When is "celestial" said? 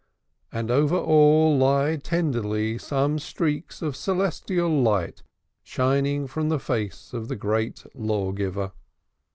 3.95-4.81